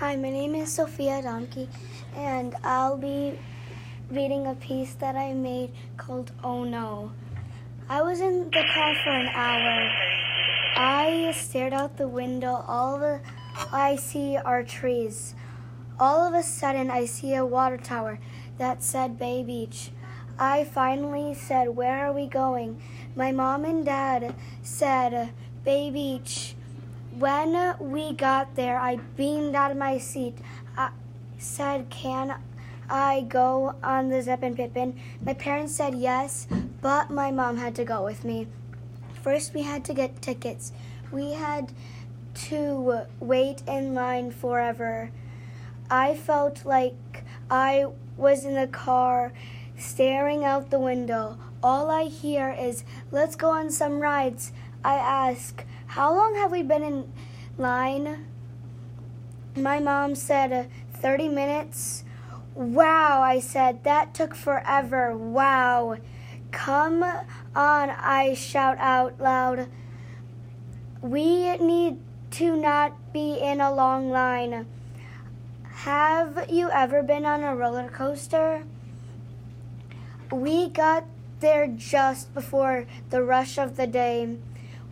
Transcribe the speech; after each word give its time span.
Hi, 0.00 0.16
my 0.16 0.30
name 0.30 0.54
is 0.54 0.72
Sophia 0.72 1.20
Donkey, 1.20 1.68
and 2.16 2.56
I'll 2.64 2.96
be 2.96 3.38
reading 4.10 4.46
a 4.46 4.54
piece 4.54 4.94
that 4.94 5.14
I 5.14 5.34
made 5.34 5.72
called 5.98 6.32
Oh 6.42 6.64
No. 6.64 7.12
I 7.86 8.00
was 8.00 8.22
in 8.22 8.44
the 8.44 8.64
car 8.72 8.94
for 9.04 9.10
an 9.10 9.28
hour. 9.28 9.92
I 10.74 11.34
stared 11.36 11.74
out 11.74 11.98
the 11.98 12.08
window. 12.08 12.64
All 12.66 12.98
the 12.98 13.20
I 13.70 13.96
see 13.96 14.38
are 14.38 14.62
trees. 14.62 15.34
All 15.98 16.26
of 16.26 16.32
a 16.32 16.42
sudden, 16.42 16.90
I 16.90 17.04
see 17.04 17.34
a 17.34 17.44
water 17.44 17.76
tower 17.76 18.18
that 18.56 18.82
said 18.82 19.18
Bay 19.18 19.42
Beach. 19.42 19.90
I 20.38 20.64
finally 20.64 21.34
said, 21.34 21.76
Where 21.76 22.06
are 22.06 22.12
we 22.14 22.26
going? 22.26 22.80
My 23.14 23.32
mom 23.32 23.66
and 23.66 23.84
dad 23.84 24.34
said, 24.62 25.34
Bay 25.62 25.90
Beach. 25.90 26.54
When 27.18 27.74
we 27.80 28.12
got 28.12 28.54
there, 28.54 28.78
I 28.78 28.96
beamed 29.16 29.56
out 29.56 29.72
of 29.72 29.76
my 29.76 29.98
seat. 29.98 30.38
I 30.76 30.90
said, 31.38 31.90
Can 31.90 32.36
I 32.88 33.22
go 33.22 33.74
on 33.82 34.10
the 34.10 34.22
Zippin 34.22 34.54
Pippin? 34.54 34.98
My 35.20 35.34
parents 35.34 35.74
said 35.74 35.96
yes, 35.96 36.46
but 36.80 37.10
my 37.10 37.32
mom 37.32 37.56
had 37.56 37.74
to 37.76 37.84
go 37.84 38.04
with 38.04 38.24
me. 38.24 38.46
First, 39.22 39.54
we 39.54 39.62
had 39.62 39.84
to 39.86 39.94
get 39.94 40.22
tickets. 40.22 40.72
We 41.10 41.32
had 41.32 41.72
to 42.46 43.06
wait 43.18 43.62
in 43.66 43.92
line 43.92 44.30
forever. 44.30 45.10
I 45.90 46.14
felt 46.14 46.64
like 46.64 47.24
I 47.50 47.86
was 48.16 48.44
in 48.44 48.54
the 48.54 48.68
car 48.68 49.32
staring 49.76 50.44
out 50.44 50.70
the 50.70 50.78
window. 50.78 51.38
All 51.62 51.90
I 51.90 52.04
hear 52.04 52.54
is, 52.58 52.84
let's 53.10 53.34
go 53.34 53.50
on 53.50 53.70
some 53.70 54.00
rides. 54.00 54.52
I 54.84 54.94
ask, 54.94 55.64
how 55.86 56.14
long 56.14 56.34
have 56.36 56.50
we 56.50 56.62
been 56.62 56.82
in 56.82 57.12
line? 57.58 58.26
My 59.56 59.80
mom 59.80 60.14
said, 60.14 60.70
30 60.94 61.28
minutes. 61.28 62.04
Wow, 62.54 63.22
I 63.22 63.40
said, 63.40 63.84
that 63.84 64.14
took 64.14 64.34
forever. 64.34 65.16
Wow. 65.16 65.96
Come 66.50 67.02
on, 67.02 67.90
I 67.90 68.34
shout 68.34 68.78
out 68.78 69.20
loud. 69.20 69.68
We 71.00 71.56
need 71.58 71.98
to 72.32 72.56
not 72.56 73.12
be 73.12 73.38
in 73.38 73.60
a 73.60 73.72
long 73.72 74.10
line. 74.10 74.66
Have 75.62 76.46
you 76.50 76.70
ever 76.70 77.02
been 77.02 77.24
on 77.24 77.42
a 77.42 77.56
roller 77.56 77.88
coaster? 77.88 78.64
We 80.30 80.68
got 80.68 81.04
there 81.40 81.66
just 81.66 82.34
before 82.34 82.86
the 83.08 83.22
rush 83.22 83.58
of 83.58 83.76
the 83.76 83.86
day. 83.86 84.36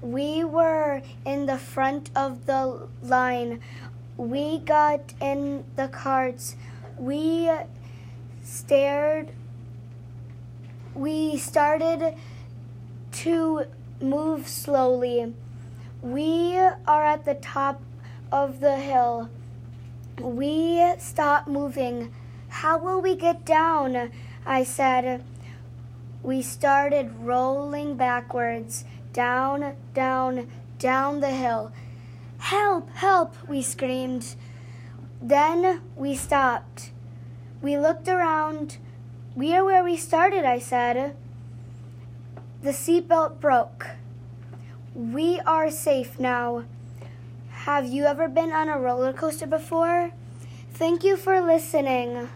We 0.01 0.45
were 0.45 1.03
in 1.25 1.47
the 1.47 1.59
front 1.59 2.11
of 2.15 2.47
the 2.47 2.89
line. 3.03 3.61
We 4.17 4.59
got 4.59 5.13
in 5.21 5.65
the 5.77 5.89
carts. 5.89 6.57
We 6.97 7.51
stared. 8.45 9.31
We 10.95 11.37
started 11.37 12.15
to 13.13 13.65
move 14.01 14.49
slowly. 14.49 15.35
We 16.03 16.57
are 16.57 17.05
at 17.05 17.25
the 17.25 17.35
top 17.35 17.81
of 18.31 18.61
the 18.61 18.77
hill. 18.77 19.31
We 20.21 20.95
stop 20.99 21.49
moving. 21.49 22.15
How 22.49 22.79
will 22.79 23.01
we 23.01 23.17
get 23.17 23.45
down? 23.45 24.11
I 24.47 24.63
said. 24.65 25.25
We 26.23 26.43
started 26.43 27.13
rolling 27.21 27.97
backwards, 27.97 28.85
down, 29.19 29.75
down, 29.95 30.47
down 30.79 31.19
the 31.19 31.31
hill. 31.31 31.73
Help, 32.39 32.89
help, 32.91 33.35
we 33.49 33.61
screamed. 33.61 34.37
Then 35.21 35.81
we 35.97 36.15
stopped. 36.15 36.93
We 37.61 37.77
looked 37.77 38.07
around. 38.07 38.79
We 39.35 39.57
are 39.57 39.65
where 39.65 39.83
we 39.83 39.97
started, 39.97 40.45
I 40.45 40.61
said. 40.61 41.17
The 42.63 42.71
seatbelt 42.71 43.41
broke. 43.41 43.89
We 44.95 45.41
are 45.41 45.69
safe 45.69 46.21
now. 46.21 46.63
Have 47.67 47.87
you 47.87 48.05
ever 48.05 48.29
been 48.29 48.53
on 48.53 48.69
a 48.69 48.79
roller 48.79 49.13
coaster 49.13 49.49
before? 49.49 50.13
Thank 50.75 51.03
you 51.03 51.17
for 51.17 51.41
listening. 51.41 52.29